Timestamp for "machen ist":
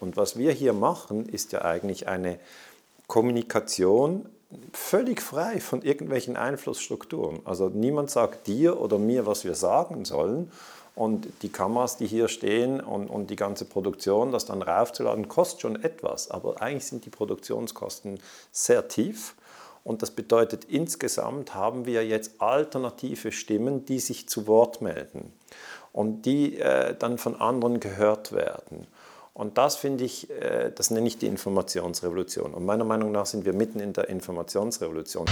0.72-1.52